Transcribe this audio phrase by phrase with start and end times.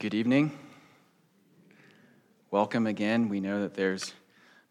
[0.00, 0.50] Good evening.
[2.50, 3.28] Welcome again.
[3.28, 4.12] We know that there's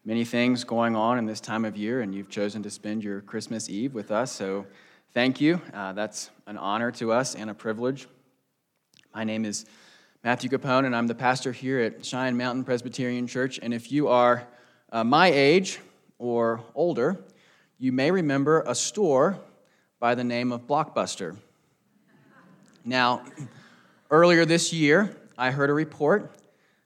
[0.04, 3.22] many things going on in this time of year, and you've chosen to spend your
[3.22, 4.30] Christmas Eve with us.
[4.30, 4.66] So,
[5.12, 5.60] thank you.
[5.72, 8.06] Uh, that's an honor to us and a privilege.
[9.14, 9.64] My name is
[10.22, 13.58] Matthew Capone, and I'm the pastor here at Cheyenne Mountain Presbyterian Church.
[13.60, 14.46] And if you are
[14.92, 15.80] uh, my age
[16.18, 17.18] or older,
[17.78, 19.38] you may remember a store
[19.98, 21.36] by the name of Blockbuster.
[22.84, 23.24] Now,
[24.14, 26.36] earlier this year, I heard a report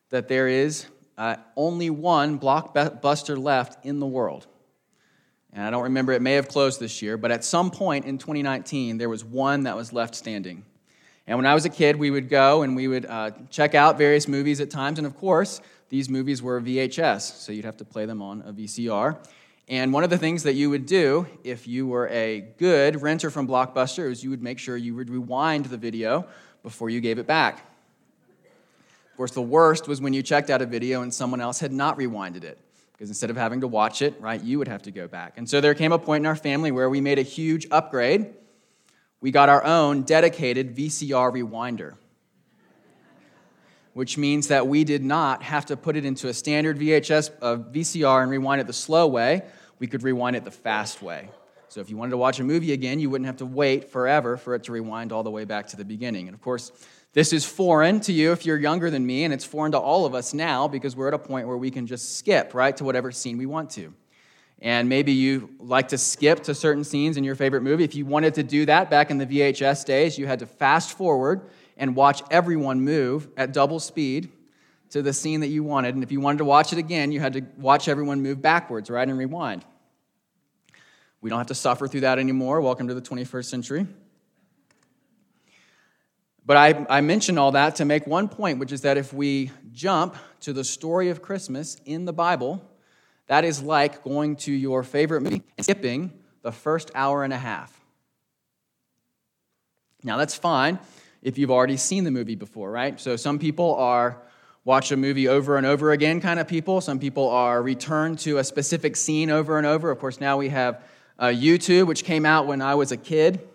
[0.08, 0.86] that there is
[1.18, 4.46] uh, only one Blockbuster left in the world.
[5.52, 8.16] And I don't remember, it may have closed this year, but at some point in
[8.16, 10.64] 2019, there was one that was left standing.
[11.26, 13.98] And when I was a kid, we would go and we would uh, check out
[13.98, 14.98] various movies at times.
[14.98, 15.60] And of course,
[15.90, 19.18] these movies were VHS, so you'd have to play them on a VCR.
[19.68, 23.30] And one of the things that you would do if you were a good renter
[23.30, 26.26] from Blockbuster is you would make sure you would rewind the video
[26.62, 27.58] before you gave it back.
[29.10, 31.72] Of course, the worst was when you checked out a video and someone else had
[31.72, 32.58] not rewinded it.
[32.92, 35.34] Because instead of having to watch it, right, you would have to go back.
[35.36, 38.34] And so there came a point in our family where we made a huge upgrade.
[39.20, 41.94] We got our own dedicated VCR rewinder
[43.98, 47.56] which means that we did not have to put it into a standard VHS uh,
[47.56, 49.42] VCR and rewind it the slow way.
[49.80, 51.30] We could rewind it the fast way.
[51.66, 54.36] So if you wanted to watch a movie again, you wouldn't have to wait forever
[54.36, 56.28] for it to rewind all the way back to the beginning.
[56.28, 56.70] And of course,
[57.12, 60.06] this is foreign to you if you're younger than me, and it's foreign to all
[60.06, 62.84] of us now because we're at a point where we can just skip right to
[62.84, 63.92] whatever scene we want to.
[64.60, 67.82] And maybe you like to skip to certain scenes in your favorite movie.
[67.82, 70.96] If you wanted to do that back in the VHS days, you had to fast
[70.96, 74.30] forward and watch everyone move at double speed
[74.90, 75.94] to the scene that you wanted.
[75.94, 78.90] And if you wanted to watch it again, you had to watch everyone move backwards,
[78.90, 79.64] right, and rewind.
[81.20, 82.60] We don't have to suffer through that anymore.
[82.60, 83.86] Welcome to the 21st century.
[86.44, 89.50] But I, I mention all that to make one point, which is that if we
[89.72, 92.64] jump to the story of Christmas in the Bible,
[93.26, 96.12] that is like going to your favorite movie and skipping
[96.42, 97.78] the first hour and a half.
[100.02, 100.78] Now, that's fine
[101.28, 102.98] if you've already seen the movie before, right?
[102.98, 104.22] So some people are
[104.64, 106.80] watch a movie over and over again kind of people.
[106.80, 109.90] Some people are return to a specific scene over and over.
[109.90, 110.82] Of course, now we have
[111.18, 113.46] uh, YouTube, which came out when I was a kid,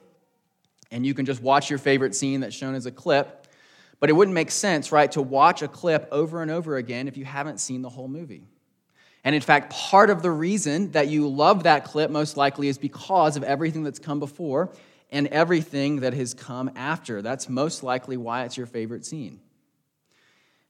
[0.92, 3.48] and you can just watch your favorite scene that's shown as a clip.
[4.00, 7.18] But it wouldn't make sense, right, to watch a clip over and over again if
[7.18, 8.46] you haven't seen the whole movie.
[9.24, 12.78] And in fact, part of the reason that you love that clip most likely is
[12.78, 14.72] because of everything that's come before
[15.14, 17.22] and everything that has come after.
[17.22, 19.40] That's most likely why it's your favorite scene.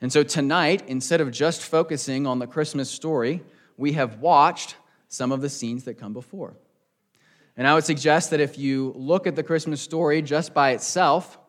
[0.02, 3.42] And so tonight, instead of just focusing on the Christmas story,
[3.78, 4.76] we have watched
[5.08, 6.56] some of the scenes that come before.
[7.56, 11.40] And I would suggest that if you look at the Christmas story just by itself,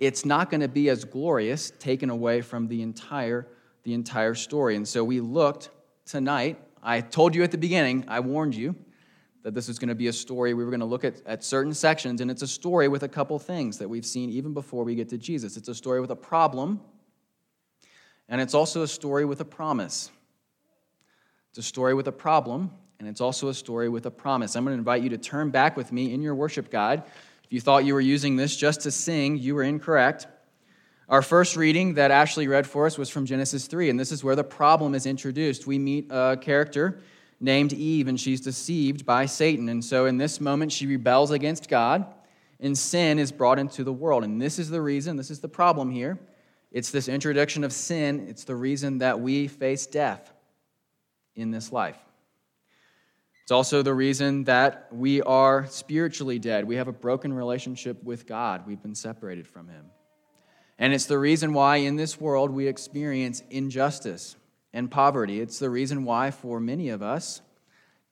[0.00, 3.46] it's not going to be as glorious taken away from the entire
[3.84, 4.76] the entire story.
[4.76, 5.70] And so we looked
[6.06, 6.56] tonight.
[6.84, 8.76] I told you at the beginning, I warned you
[9.42, 10.54] that this is going to be a story.
[10.54, 13.08] We were going to look at, at certain sections, and it's a story with a
[13.08, 15.56] couple things that we've seen even before we get to Jesus.
[15.56, 16.80] It's a story with a problem,
[18.28, 20.10] and it's also a story with a promise.
[21.50, 24.54] It's a story with a problem, and it's also a story with a promise.
[24.54, 27.02] I'm going to invite you to turn back with me in your worship guide.
[27.44, 30.28] If you thought you were using this just to sing, you were incorrect.
[31.08, 34.22] Our first reading that Ashley read for us was from Genesis 3, and this is
[34.22, 35.66] where the problem is introduced.
[35.66, 37.02] We meet a character
[37.42, 39.68] named Eve, and she's deceived by Satan.
[39.68, 42.06] And so in this moment, she rebels against God,
[42.60, 44.22] and sin is brought into the world.
[44.22, 46.18] And this is the reason, this is the problem here.
[46.70, 50.32] It's this introduction of sin, it's the reason that we face death
[51.34, 51.98] in this life.
[53.42, 56.64] It's also the reason that we are spiritually dead.
[56.64, 59.86] We have a broken relationship with God, we've been separated from Him.
[60.78, 64.36] And it's the reason why in this world we experience injustice
[64.72, 65.40] and poverty.
[65.40, 67.40] It's the reason why, for many of us,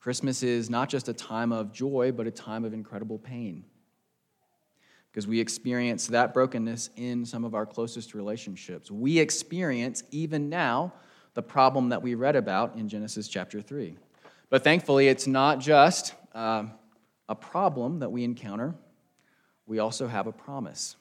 [0.01, 3.65] Christmas is not just a time of joy, but a time of incredible pain.
[5.11, 8.91] Because we experience that brokenness in some of our closest relationships.
[8.91, 10.93] We experience, even now,
[11.35, 13.97] the problem that we read about in Genesis chapter 3.
[14.49, 16.65] But thankfully, it's not just uh,
[17.29, 18.75] a problem that we encounter,
[19.67, 20.97] we also have a promise.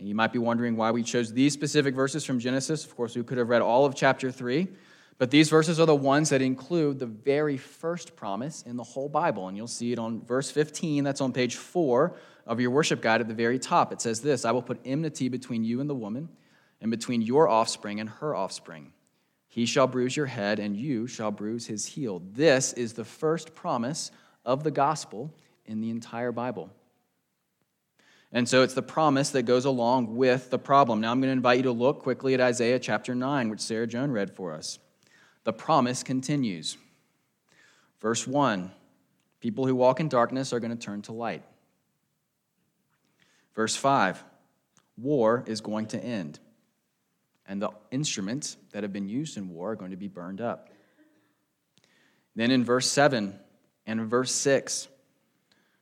[0.00, 2.86] And you might be wondering why we chose these specific verses from Genesis.
[2.86, 4.66] Of course, we could have read all of chapter 3,
[5.18, 9.10] but these verses are the ones that include the very first promise in the whole
[9.10, 9.48] Bible.
[9.48, 12.16] And you'll see it on verse 15, that's on page 4
[12.46, 13.92] of your worship guide at the very top.
[13.92, 16.30] It says this I will put enmity between you and the woman,
[16.80, 18.94] and between your offspring and her offspring.
[19.48, 22.22] He shall bruise your head, and you shall bruise his heel.
[22.32, 24.12] This is the first promise
[24.46, 25.30] of the gospel
[25.66, 26.70] in the entire Bible.
[28.32, 31.00] And so it's the promise that goes along with the problem.
[31.00, 33.86] Now I'm going to invite you to look quickly at Isaiah chapter 9, which Sarah
[33.86, 34.78] Joan read for us.
[35.44, 36.76] The promise continues.
[38.00, 38.70] Verse 1
[39.40, 41.42] People who walk in darkness are going to turn to light.
[43.54, 44.22] Verse 5
[44.96, 46.38] War is going to end,
[47.46, 50.68] and the instruments that have been used in war are going to be burned up.
[52.36, 53.38] Then in verse 7
[53.86, 54.88] and verse 6,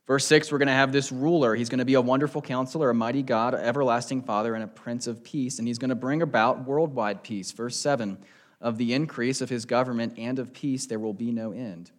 [0.09, 1.53] Verse 6, we're going to have this ruler.
[1.53, 4.67] He's going to be a wonderful counselor, a mighty God, an everlasting Father, and a
[4.67, 5.59] Prince of Peace.
[5.59, 7.51] And he's going to bring about worldwide peace.
[7.51, 8.17] Verse 7
[8.59, 11.91] Of the increase of his government and of peace there will be no end.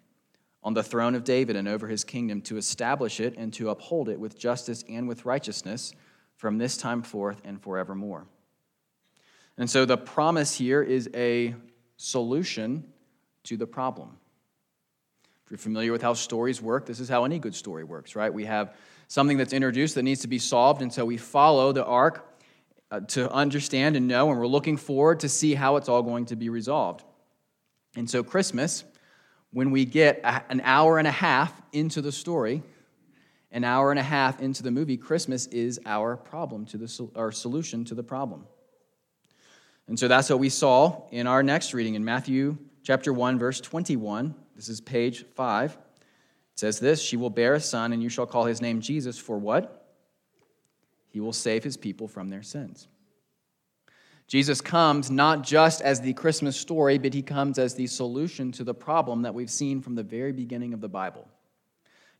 [0.65, 4.09] On the throne of David and over his kingdom, to establish it and to uphold
[4.09, 5.95] it with justice and with righteousness
[6.37, 8.27] from this time forth and forevermore.
[9.57, 11.55] And so the promise here is a
[11.97, 12.89] solution
[13.45, 14.17] to the problem.
[15.50, 18.32] If you're familiar with how stories work, this is how any good story works, right?
[18.32, 18.76] We have
[19.08, 22.25] something that's introduced that needs to be solved, and so we follow the arc
[22.93, 26.26] uh, to understand and know, and we're looking forward to see how it's all going
[26.26, 27.02] to be resolved.
[27.97, 28.85] And so, Christmas,
[29.50, 32.62] when we get an hour and a half into the story,
[33.50, 37.32] an hour and a half into the movie, Christmas is our problem to the our
[37.32, 38.47] solution to the problem.
[39.88, 43.61] And so that's what we saw in our next reading in Matthew chapter 1 verse
[43.61, 44.35] 21.
[44.56, 45.73] This is page 5.
[45.73, 45.79] It
[46.55, 49.19] says this She will bear a son, and you shall call his name Jesus.
[49.19, 49.94] For what?
[51.09, 52.88] He will save his people from their sins.
[54.27, 58.62] Jesus comes not just as the Christmas story, but he comes as the solution to
[58.62, 61.26] the problem that we've seen from the very beginning of the Bible.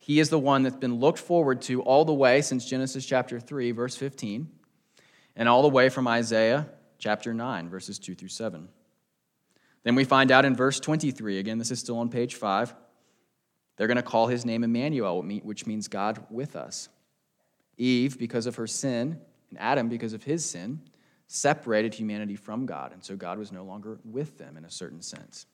[0.01, 3.39] He is the one that's been looked forward to all the way since Genesis chapter
[3.39, 4.49] 3, verse 15,
[5.37, 6.69] and all the way from Isaiah
[6.99, 8.67] chapter 9, verses 2 through 7.
[9.83, 12.75] Then we find out in verse 23, again, this is still on page 5,
[13.77, 16.91] they're going to call his name Emmanuel, which means God with us.
[17.79, 19.19] Eve, because of her sin,
[19.49, 20.81] and Adam, because of his sin,
[21.29, 25.01] separated humanity from God, and so God was no longer with them in a certain
[25.01, 25.47] sense.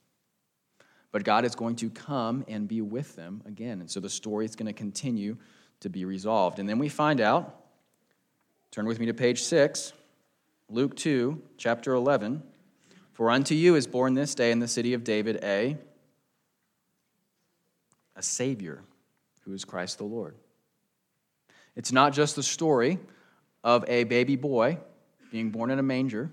[1.12, 4.44] But God is going to come and be with them again, and so the story
[4.44, 5.36] is going to continue
[5.80, 6.58] to be resolved.
[6.58, 7.54] And then we find out,
[8.72, 9.92] turn with me to page 6,
[10.68, 12.42] Luke 2, chapter 11.
[13.16, 15.78] For unto you is born this day in the city of David a,
[18.14, 18.82] a Savior
[19.40, 20.34] who is Christ the Lord.
[21.76, 22.98] It's not just the story
[23.64, 24.76] of a baby boy
[25.32, 26.30] being born in a manger,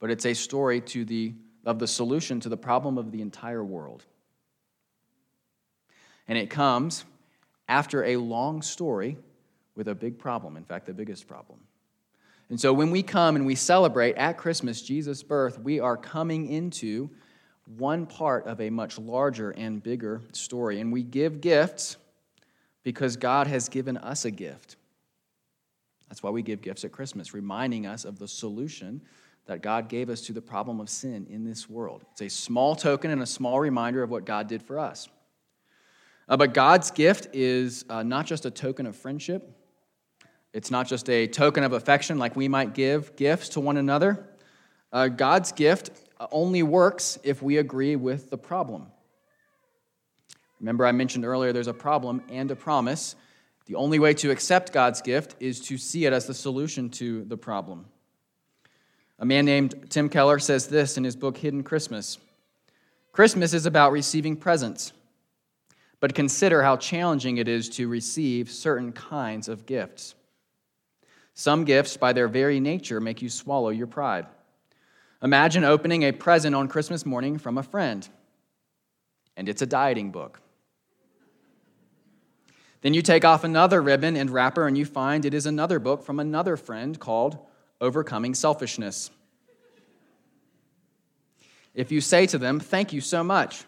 [0.00, 1.32] but it's a story to the,
[1.64, 4.04] of the solution to the problem of the entire world.
[6.26, 7.04] And it comes
[7.68, 9.16] after a long story
[9.76, 11.60] with a big problem, in fact, the biggest problem.
[12.50, 16.50] And so when we come and we celebrate at Christmas Jesus' birth, we are coming
[16.50, 17.10] into
[17.76, 20.80] one part of a much larger and bigger story.
[20.80, 21.96] And we give gifts
[22.82, 24.76] because God has given us a gift.
[26.08, 29.02] That's why we give gifts at Christmas, reminding us of the solution
[29.44, 32.04] that God gave us to the problem of sin in this world.
[32.12, 35.08] It's a small token and a small reminder of what God did for us.
[36.28, 39.50] Uh, but God's gift is uh, not just a token of friendship,
[40.52, 44.26] it's not just a token of affection like we might give gifts to one another.
[44.92, 45.90] Uh, God's gift
[46.32, 48.86] only works if we agree with the problem.
[50.60, 53.14] Remember, I mentioned earlier there's a problem and a promise.
[53.66, 57.24] The only way to accept God's gift is to see it as the solution to
[57.24, 57.86] the problem.
[59.18, 62.18] A man named Tim Keller says this in his book Hidden Christmas
[63.12, 64.92] Christmas is about receiving presents,
[65.98, 70.14] but consider how challenging it is to receive certain kinds of gifts.
[71.38, 74.26] Some gifts, by their very nature, make you swallow your pride.
[75.22, 78.08] Imagine opening a present on Christmas morning from a friend,
[79.36, 80.40] and it's a dieting book.
[82.80, 86.02] Then you take off another ribbon and wrapper, and you find it is another book
[86.02, 87.38] from another friend called
[87.80, 89.12] Overcoming Selfishness.
[91.72, 93.62] If you say to them, Thank you so much,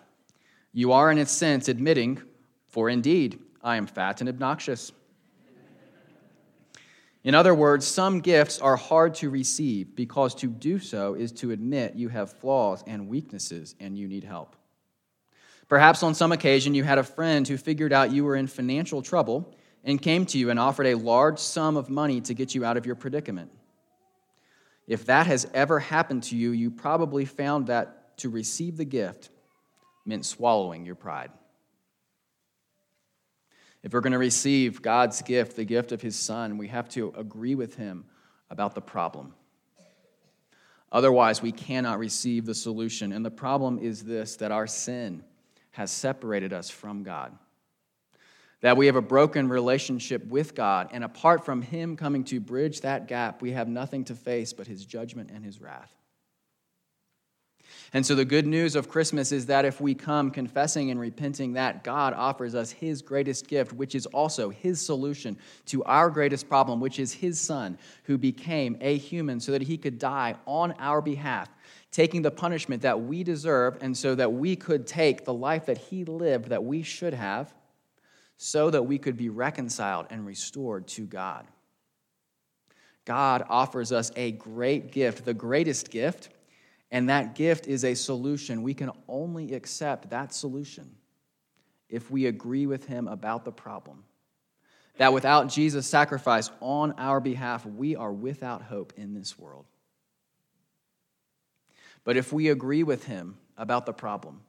[0.72, 2.20] you are in a sense admitting,
[2.66, 4.90] For indeed, I am fat and obnoxious.
[7.22, 11.50] In other words, some gifts are hard to receive because to do so is to
[11.50, 14.56] admit you have flaws and weaknesses and you need help.
[15.68, 19.02] Perhaps on some occasion you had a friend who figured out you were in financial
[19.02, 22.64] trouble and came to you and offered a large sum of money to get you
[22.64, 23.50] out of your predicament.
[24.86, 29.30] If that has ever happened to you, you probably found that to receive the gift
[30.04, 31.30] meant swallowing your pride.
[33.82, 37.14] If we're going to receive God's gift, the gift of His Son, we have to
[37.16, 38.04] agree with Him
[38.50, 39.34] about the problem.
[40.92, 43.12] Otherwise, we cannot receive the solution.
[43.12, 45.24] And the problem is this that our sin
[45.70, 47.38] has separated us from God.
[48.60, 52.82] that we have a broken relationship with God, and apart from Him coming to bridge
[52.82, 55.94] that gap, we have nothing to face but His judgment and His wrath.
[57.92, 61.54] And so, the good news of Christmas is that if we come confessing and repenting,
[61.54, 66.48] that God offers us His greatest gift, which is also His solution to our greatest
[66.48, 70.72] problem, which is His Son, who became a human so that He could die on
[70.78, 71.48] our behalf,
[71.90, 75.78] taking the punishment that we deserve, and so that we could take the life that
[75.78, 77.52] He lived that we should have
[78.42, 81.46] so that we could be reconciled and restored to God.
[83.04, 86.30] God offers us a great gift, the greatest gift,
[86.90, 88.62] and that gift is a solution.
[88.62, 90.90] We can only accept that solution
[91.88, 94.04] if we agree with Him about the problem.
[94.96, 99.66] That without Jesus' sacrifice on our behalf, we are without hope in this world.
[102.04, 104.40] But if we agree with Him about the problem,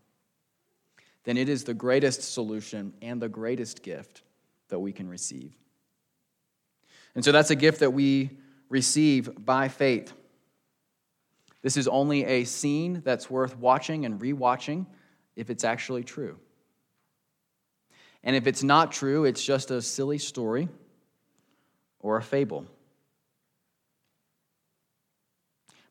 [1.24, 4.24] then it is the greatest solution and the greatest gift
[4.70, 5.54] that we can receive.
[7.14, 8.32] And so that's a gift that we
[8.70, 10.14] receive by faith.
[11.62, 14.86] This is only a scene that's worth watching and rewatching
[15.36, 16.38] if it's actually true.
[18.24, 20.68] And if it's not true, it's just a silly story
[22.00, 22.66] or a fable.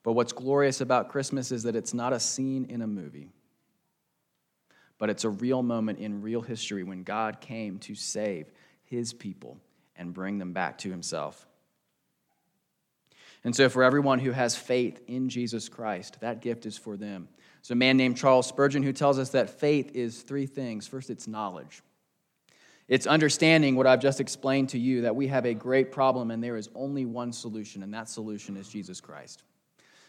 [0.03, 3.31] But what's glorious about Christmas is that it's not a scene in a movie
[5.01, 8.53] but it's a real moment in real history when God came to save
[8.85, 9.57] his people
[9.97, 11.49] and bring them back to himself.
[13.43, 17.29] And so, for everyone who has faith in Jesus Christ, that gift is for them.
[17.61, 20.87] There's a man named Charles Spurgeon who tells us that faith is three things.
[20.87, 21.83] First, it's knowledge.
[22.89, 26.43] It's understanding what I've just explained to you that we have a great problem and
[26.43, 29.43] there is only one solution, and that solution is Jesus Christ.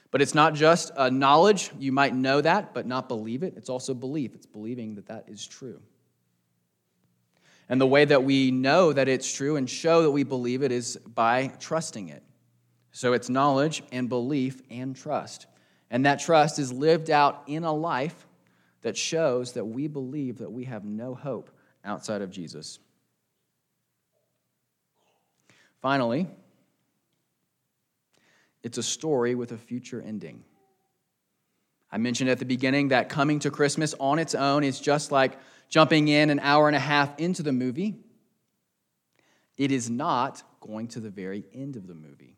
[0.10, 1.72] But it's not just a knowledge.
[1.80, 3.54] You might know that, but not believe it.
[3.56, 4.36] It's also belief.
[4.36, 5.80] It's believing that that is true.
[7.70, 10.74] And the way that we know that it's true and show that we believe it
[10.74, 12.24] is by trusting it.
[12.92, 15.48] So it's knowledge and belief and trust.
[15.90, 18.28] And that trust is lived out in a life
[18.82, 21.50] that shows that we believe that we have no hope
[21.86, 22.80] outside of Jesus.
[25.82, 26.28] Finally,
[28.64, 30.44] it's a story with a future ending.
[31.92, 35.38] I mentioned at the beginning that coming to Christmas on its own is just like
[35.70, 37.96] jumping in an hour and a half into the movie.
[39.58, 42.38] It is not going to the very end of the movie.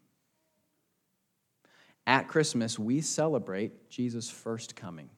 [2.06, 5.10] At Christmas, we celebrate Jesus' first coming.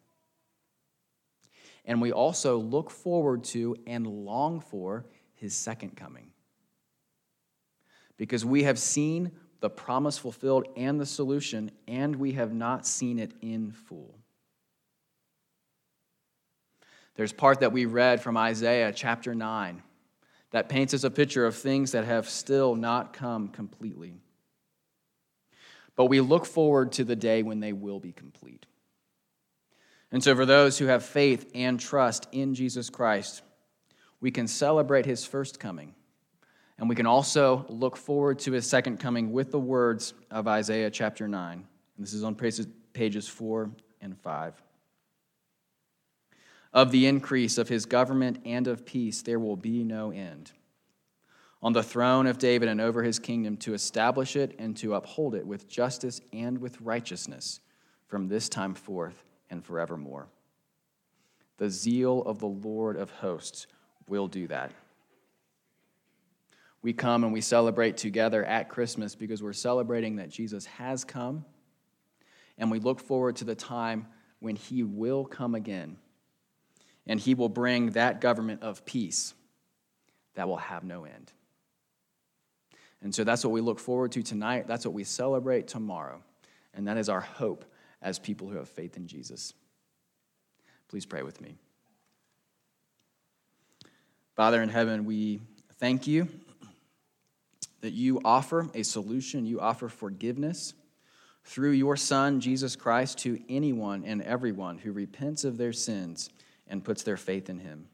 [1.86, 6.32] And we also look forward to and long for his second coming.
[8.18, 13.20] Because we have seen the promise fulfilled and the solution, and we have not seen
[13.20, 14.20] it in full.
[17.16, 19.82] There's part that we read from Isaiah chapter 9
[20.52, 24.22] that paints us a picture of things that have still not come completely.
[25.96, 28.66] But we look forward to the day when they will be complete.
[30.12, 33.42] And so, for those who have faith and trust in Jesus Christ,
[34.20, 35.96] we can celebrate his first coming
[36.78, 40.92] and we can also look forward to his second coming with the words of Isaiah
[40.92, 41.52] chapter 9.
[41.54, 43.72] And this is on pages 4
[44.02, 44.62] and 5.
[46.74, 50.52] Of the increase of his government and of peace, there will be no end.
[51.66, 55.36] On the throne of David and over his kingdom, to establish it and to uphold
[55.36, 57.60] it with justice and with righteousness
[58.08, 60.30] from this time forth and forevermore.
[61.58, 63.68] The zeal of the Lord of hosts
[64.08, 64.72] will do that
[66.86, 71.44] we come and we celebrate together at Christmas because we're celebrating that Jesus has come
[72.60, 74.06] and we look forward to the time
[74.38, 75.98] when he will come again
[77.08, 79.34] and he will bring that government of peace
[80.36, 81.34] that will have no end.
[83.02, 84.68] And so that's what we look forward to tonight.
[84.68, 86.22] That's what we celebrate tomorrow.
[86.74, 87.66] And that is our hope
[88.02, 89.54] as people who have faith in Jesus.
[90.88, 91.56] Please pray with me.
[94.36, 95.40] Father in heaven, we
[95.80, 96.28] thank you
[97.82, 100.74] that you offer a solution, you offer forgiveness
[101.46, 106.30] through your Son, Jesus Christ, to anyone and everyone who repents of their sins
[106.68, 107.88] and puts their faith in him.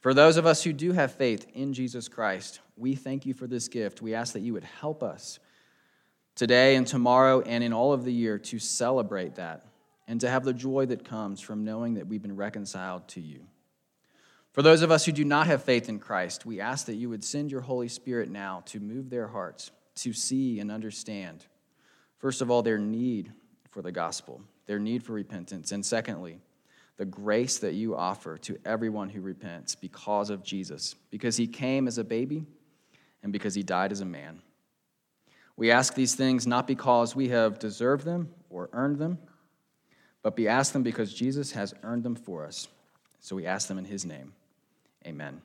[0.00, 3.46] For those of us who do have faith in Jesus Christ, we thank you for
[3.46, 4.02] this gift.
[4.02, 5.38] We ask that you would help us
[6.34, 9.64] today and tomorrow and in all of the year to celebrate that
[10.08, 13.46] and to have the joy that comes from knowing that we've been reconciled to you.
[14.52, 17.08] For those of us who do not have faith in Christ, we ask that you
[17.08, 21.46] would send your Holy Spirit now to move their hearts, to see and understand,
[22.18, 23.32] first of all, their need
[23.70, 26.38] for the gospel, their need for repentance, and secondly,
[26.98, 31.88] the grace that you offer to everyone who repents because of Jesus, because he came
[31.88, 32.44] as a baby
[33.22, 34.40] and because he died as a man.
[35.56, 39.18] We ask these things not because we have deserved them or earned them,
[40.22, 42.68] but we ask them because Jesus has earned them for us.
[43.20, 44.32] So we ask them in his name.
[45.06, 45.40] Amen.